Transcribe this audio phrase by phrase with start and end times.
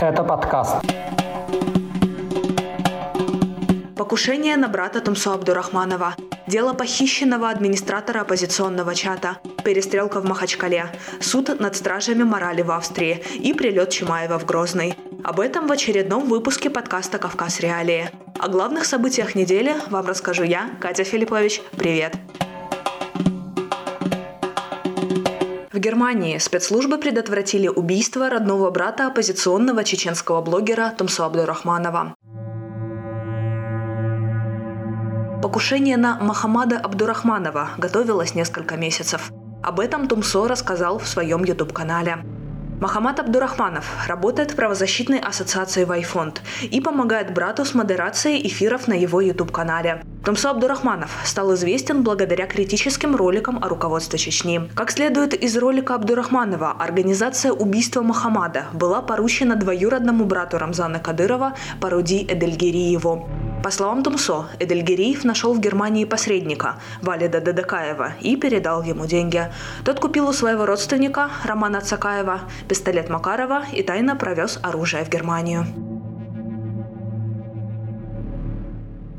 [0.00, 0.76] Это подкаст.
[3.98, 6.14] Покушение на брата Тумсо Абдурахманова.
[6.46, 9.36] Дело похищенного администратора оппозиционного чата.
[9.62, 10.86] Перестрелка в Махачкале.
[11.20, 13.22] Суд над стражами морали в Австрии.
[13.34, 14.94] И прилет Чимаева в Грозный.
[15.22, 18.10] Об этом в очередном выпуске подкаста «Кавказ Реалии».
[18.38, 21.60] О главных событиях недели вам расскажу я, Катя Филиппович.
[21.76, 22.16] Привет!
[25.72, 32.16] В Германии спецслужбы предотвратили убийство родного брата оппозиционного чеченского блогера Тумсо Абдурахманова.
[35.40, 39.30] Покушение на Махамада Абдурахманова готовилось несколько месяцев.
[39.62, 42.24] Об этом Тумсо рассказал в своем YouTube-канале.
[42.80, 49.20] Махамад Абдурахманов работает в правозащитной ассоциации Вайфонд и помогает брату с модерацией эфиров на его
[49.20, 50.02] YouTube-канале.
[50.24, 54.68] Тумсо Абдурахманов стал известен благодаря критическим роликам о руководстве Чечни.
[54.74, 62.26] Как следует из ролика Абдурахманова, организация убийства Махамада была поручена двоюродному брату Рамзана Кадырова Паруди
[62.28, 63.28] Эдельгириеву.
[63.64, 69.50] По словам Тумсо, Эдельгериев нашел в Германии посредника, Валида Дадакаева, и передал ему деньги.
[69.84, 75.66] Тот купил у своего родственника, Романа Цакаева, пистолет Макарова и тайно провез оружие в Германию.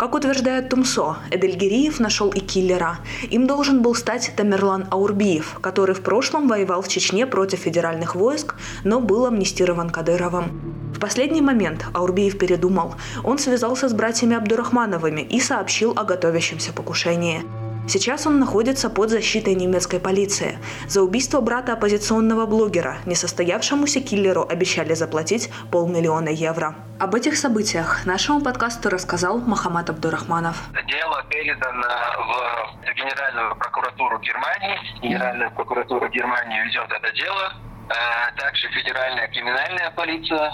[0.02, 2.98] Как утверждает Тумсо, Эдельгериев нашел и киллера.
[3.30, 8.56] Им должен был стать Тамерлан Аурбиев, который в прошлом воевал в Чечне против федеральных войск,
[8.84, 10.92] но был амнистирован Кадыровым.
[10.96, 12.96] В последний момент Аурбиев передумал.
[13.24, 17.44] Он связался с братьями Абдурахмановыми и сообщил о готовящемся покушении.
[17.88, 20.60] Сейчас он находится под защитой немецкой полиции.
[20.88, 26.76] За убийство брата оппозиционного блогера, несостоявшемуся киллеру, обещали заплатить полмиллиона евро.
[27.00, 30.58] Об этих событиях нашему подкасту рассказал Махамад Абдурахманов.
[30.88, 31.88] Дело передано
[32.18, 34.78] в Генеральную прокуратуру Германии.
[35.02, 37.54] Генеральная прокуратура Германии ведет это дело.
[37.90, 40.54] А также Федеральная криминальная полиция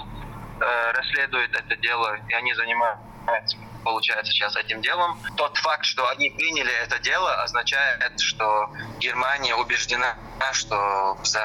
[0.60, 5.18] Э, расследует это дело, и они занимаются, получается, сейчас этим делом.
[5.38, 10.16] Тот факт, что они приняли это дело, означает, что Германия убеждена,
[10.52, 11.42] что за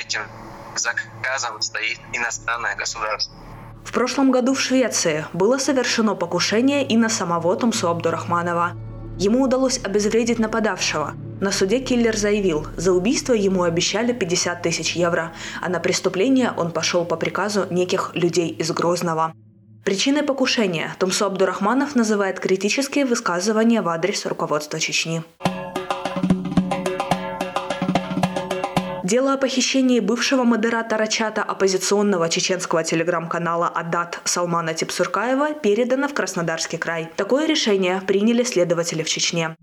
[0.00, 0.22] этим
[0.76, 3.34] заказом стоит иностранное государство.
[3.84, 8.72] В прошлом году в Швеции было совершено покушение и на самого Тумсу Абдурахманова.
[9.18, 11.14] Ему удалось обезвредить нападавшего.
[11.40, 16.70] На суде киллер заявил, за убийство ему обещали 50 тысяч евро, а на преступление он
[16.70, 19.32] пошел по приказу неких людей из Грозного.
[19.88, 25.22] Причиной покушения Тумсо Абдурахманов называет критические высказывания в адрес руководства Чечни.
[29.02, 36.76] Дело о похищении бывшего модератора чата оппозиционного чеченского телеграм-канала «Адат» Салмана Типсуркаева передано в Краснодарский
[36.76, 37.08] край.
[37.16, 39.56] Такое решение приняли следователи в Чечне.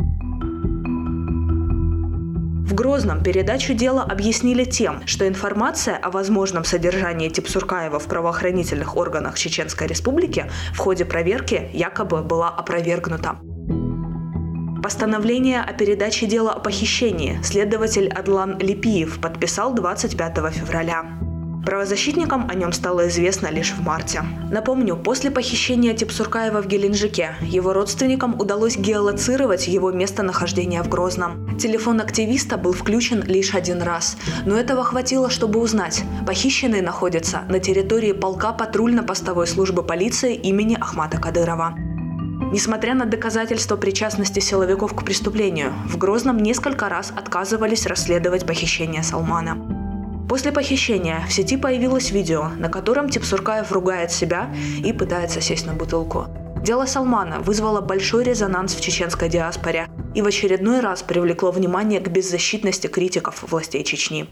[2.75, 9.87] Грозном передачу дела объяснили тем, что информация о возможном содержании Типсуркаева в правоохранительных органах Чеченской
[9.87, 13.37] Республики в ходе проверки якобы была опровергнута.
[14.83, 21.24] Постановление о передаче дела о похищении следователь Адлан Липиев подписал 25 февраля.
[21.65, 24.23] Правозащитникам о нем стало известно лишь в марте.
[24.51, 31.57] Напомню, после похищения Типсуркаева в Геленджике его родственникам удалось геолоцировать его местонахождение в Грозном.
[31.57, 34.15] Телефон активиста был включен лишь один раз,
[34.45, 36.03] но этого хватило, чтобы узнать.
[36.27, 41.75] Похищенный находится на территории полка патрульно-постовой службы полиции имени Ахмата Кадырова.
[42.51, 49.74] Несмотря на доказательства причастности силовиков к преступлению, в Грозном несколько раз отказывались расследовать похищение Салмана.
[50.27, 54.49] После похищения в сети появилось видео, на котором Типсуркаев ругает себя
[54.83, 56.27] и пытается сесть на бутылку.
[56.63, 62.07] Дело Салмана вызвало большой резонанс в чеченской диаспоре и в очередной раз привлекло внимание к
[62.07, 64.27] беззащитности критиков властей Чечни.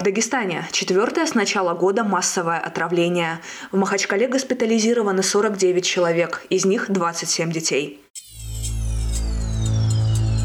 [0.00, 3.38] В Дагестане четвертое с начала года массовое отравление.
[3.70, 8.00] В Махачкале госпитализированы 49 человек, из них 27 детей.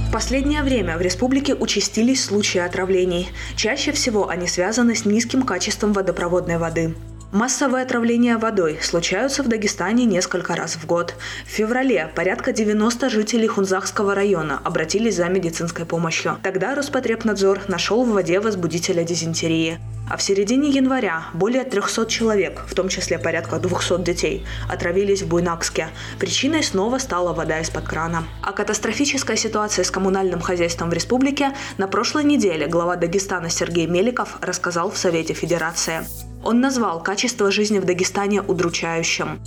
[0.07, 3.27] В последнее время в республике участились случаи отравлений.
[3.57, 6.95] Чаще всего они связаны с низким качеством водопроводной воды.
[7.33, 11.13] Массовые отравления водой случаются в Дагестане несколько раз в год.
[11.45, 16.38] В феврале порядка 90 жителей Хунзахского района обратились за медицинской помощью.
[16.41, 19.77] Тогда Роспотребнадзор нашел в воде возбудителя дизентерии.
[20.09, 25.27] А в середине января более 300 человек, в том числе порядка 200 детей, отравились в
[25.27, 25.89] Буйнакске.
[26.19, 28.24] Причиной снова стала вода из-под крана.
[28.41, 34.38] О катастрофической ситуации с коммунальным хозяйством в республике на прошлой неделе глава Дагестана Сергей Меликов
[34.39, 36.06] рассказал в Совете Федерации.
[36.44, 39.39] Он назвал качество жизни в Дагестане удручающим.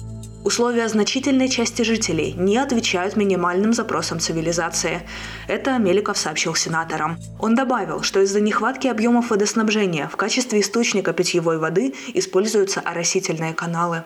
[0.42, 5.02] Условия значительной части жителей не отвечают минимальным запросам цивилизации.
[5.48, 7.18] Это Меликов сообщил сенаторам.
[7.38, 14.04] Он добавил, что из-за нехватки объемов водоснабжения в качестве источника питьевой воды используются оросительные каналы.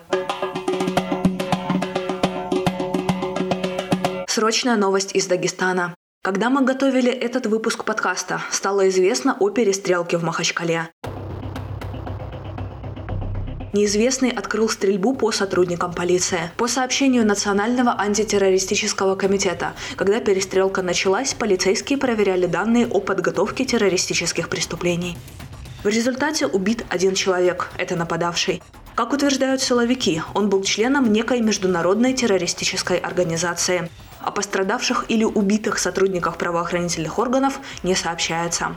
[4.26, 5.94] Срочная новость из Дагестана.
[6.24, 10.90] Когда мы готовили этот выпуск подкаста, стало известно о перестрелке в Махачкале.
[13.74, 16.52] Неизвестный открыл стрельбу по сотрудникам полиции.
[16.56, 25.18] По сообщению Национального антитеррористического комитета, когда перестрелка началась, полицейские проверяли данные о подготовке террористических преступлений.
[25.82, 28.62] В результате убит один человек, это нападавший.
[28.94, 33.90] Как утверждают силовики, он был членом некой международной террористической организации.
[34.20, 38.76] О пострадавших или убитых сотрудниках правоохранительных органов не сообщается.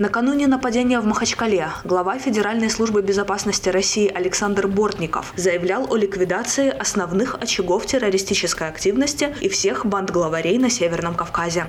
[0.00, 7.34] Накануне нападения в Махачкале глава Федеральной службы безопасности России Александр Бортников заявлял о ликвидации основных
[7.34, 11.66] очагов террористической активности и всех банд-главарей на Северном Кавказе.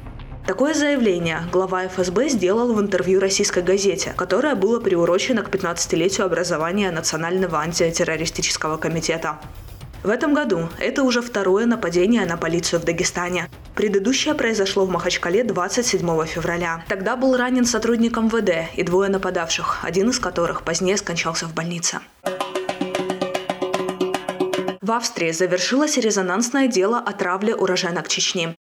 [0.48, 6.90] Такое заявление глава ФСБ сделал в интервью российской газете, которое было приурочено к 15-летию образования
[6.90, 9.42] Национального антитеррористического комитета.
[10.04, 13.50] В этом году это уже второе нападение на полицию в Дагестане.
[13.76, 16.84] Предыдущее произошло в Махачкале 27 февраля.
[16.88, 22.00] Тогда был ранен сотрудник МВД и двое нападавших, один из которых позднее скончался в больнице.
[24.82, 28.56] В Австрии завершилось резонансное дело о травле уроженок Чечни.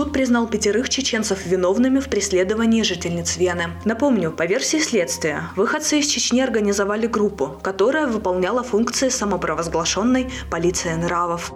[0.00, 3.64] Суд признал пятерых чеченцев виновными в преследовании жительниц Вены.
[3.84, 11.52] Напомню, по версии следствия, выходцы из Чечни организовали группу, которая выполняла функции самопровозглашенной полиции нравов.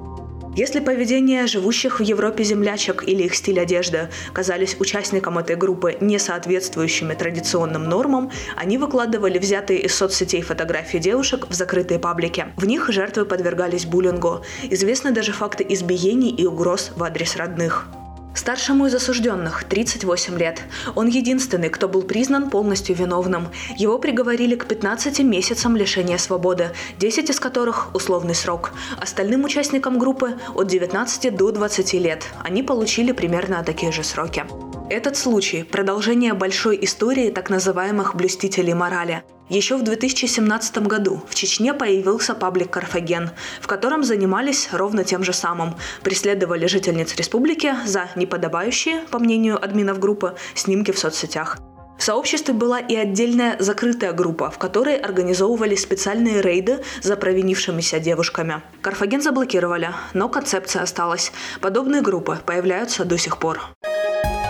[0.54, 6.18] Если поведение живущих в Европе землячек или их стиль одежды казались участникам этой группы не
[6.18, 12.48] соответствующими традиционным нормам, они выкладывали взятые из соцсетей фотографии девушек в закрытые паблики.
[12.58, 14.42] В них жертвы подвергались буллингу.
[14.64, 17.88] Известны даже факты избиений и угроз в адрес родных.
[18.34, 20.62] Старшему из осужденных 38 лет.
[20.96, 23.48] Он единственный, кто был признан полностью виновным.
[23.76, 28.72] Его приговорили к 15 месяцам лишения свободы, 10 из которых– условный срок.
[29.00, 32.24] Остальным участникам группы– от 19 до 20 лет.
[32.42, 34.44] Они получили примерно такие же сроки.
[34.90, 39.24] Этот случай– продолжение большой истории так называемых «блюстителей морали».
[39.48, 43.30] Еще в 2017 году в Чечне появился паблик «Карфаген»,
[43.62, 45.74] в котором занимались ровно тем же самым.
[46.02, 51.56] Преследовали жительниц республики за неподобающие, по мнению админов группы, снимки в соцсетях.
[51.98, 58.60] В сообществе была и отдельная закрытая группа, в которой организовывали специальные рейды за провинившимися девушками.
[58.82, 61.32] Карфаген заблокировали, но концепция осталась.
[61.62, 63.62] Подобные группы появляются до сих пор.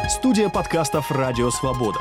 [0.08, 2.00] Студия подкастов «Радио Свобода».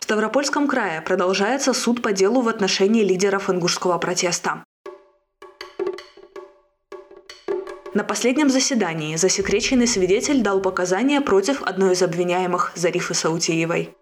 [0.00, 4.64] Ставропольском крае продолжается суд по делу в отношении лидеров ингушского протеста.
[7.94, 13.94] На последнем заседании засекреченный свидетель дал показания против одной из обвиняемых Зарифы Саутиевой.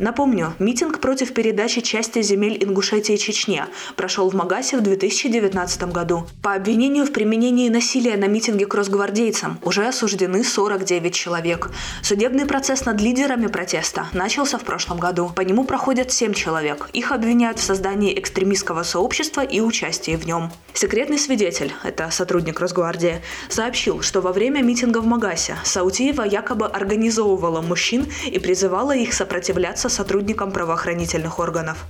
[0.00, 3.66] Напомню, митинг против передачи части земель Ингушетии Чечне
[3.96, 6.26] прошел в Магасе в 2019 году.
[6.42, 11.70] По обвинению в применении насилия на митинге к росгвардейцам уже осуждены 49 человек.
[12.00, 15.32] Судебный процесс над лидерами протеста начался в прошлом году.
[15.36, 16.88] По нему проходят 7 человек.
[16.94, 20.50] Их обвиняют в создании экстремистского сообщества и участии в нем.
[20.72, 27.60] Секретный свидетель, это сотрудник Росгвардии, сообщил, что во время митинга в Магасе Саутиева якобы организовывала
[27.60, 31.84] мужчин и призывала их сопротивляться сотрудникам правоохранительных органов.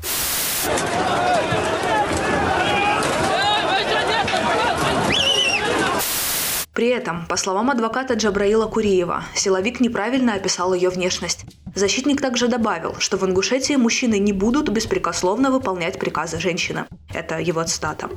[6.73, 11.45] При этом, по словам адвоката Джабраила Куриева, силовик неправильно описал ее внешность.
[11.75, 16.87] Защитник также добавил, что в Ингушетии мужчины не будут беспрекословно выполнять приказы женщины.
[17.13, 18.09] Это его цитата.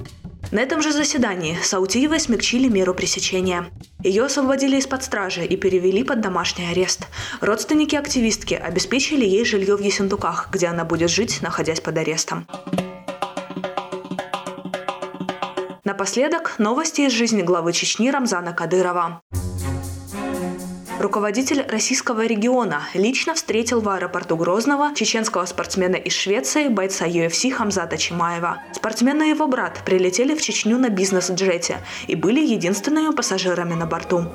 [0.53, 3.71] На этом же заседании Саутиевой смягчили меру пресечения.
[4.03, 7.07] Ее освободили из-под стражи и перевели под домашний арест.
[7.41, 12.45] Родственники активистки обеспечили ей жилье в Ессентуках, где она будет жить, находясь под арестом.
[15.83, 19.23] Напоследок новости из жизни главы Чечни Рамзана Кадырова.
[20.99, 27.97] Руководитель российского региона лично встретил в аэропорту Грозного чеченского спортсмена из Швеции, бойца UFC Хамзата
[27.97, 28.61] Чимаева.
[28.73, 34.25] Спортсмен и его брат прилетели в Чечню на бизнес-джете и были единственными пассажирами на борту.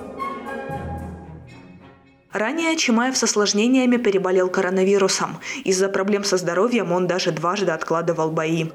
[2.32, 5.38] Ранее Чимаев с осложнениями переболел коронавирусом.
[5.64, 8.66] Из-за проблем со здоровьем он даже дважды откладывал бои.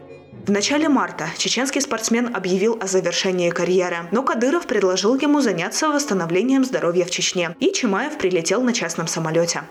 [0.46, 6.66] В начале марта чеченский спортсмен объявил о завершении карьеры, но Кадыров предложил ему заняться восстановлением
[6.66, 9.64] здоровья в Чечне, и Чимаев прилетел на частном самолете.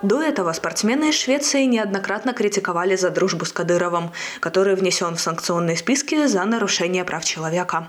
[0.00, 5.76] До этого спортсмены из Швеции неоднократно критиковали за дружбу с Кадыровым, который внесен в санкционные
[5.76, 7.88] списки за нарушение прав человека.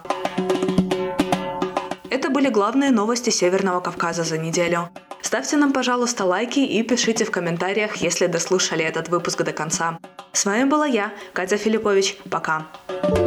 [2.10, 4.90] Это были главные новости Северного Кавказа за неделю.
[5.22, 9.98] Ставьте нам, пожалуйста, лайки и пишите в комментариях, если дослушали этот выпуск до конца.
[10.34, 12.18] С вами была я, Катя Филиппович.
[12.32, 12.66] Пока.
[12.98, 13.23] Все,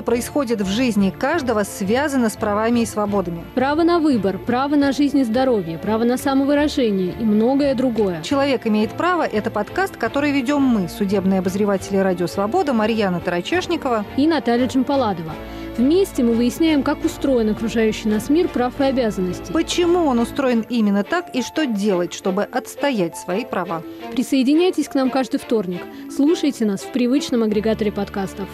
[0.00, 3.44] что происходит в жизни каждого, связано с правами и свободами.
[3.54, 8.22] Право на выбор, право на жизнь и здоровье, право на самовыражение и многое другое.
[8.22, 14.26] «Человек имеет право»– это подкаст, который ведем мы, судебные обозреватели «Радио Свобода» Марьяна Тарачешникова и
[14.26, 15.32] Наталья Джампаладова.
[15.76, 19.52] Вместе мы выясняем, как устроен окружающий нас мир прав и обязанностей.
[19.52, 23.82] Почему он устроен именно так и что делать, чтобы отстоять свои права.
[24.12, 25.82] Присоединяйтесь к нам каждый вторник.
[26.10, 28.48] Слушайте нас в привычном агрегаторе подкастов.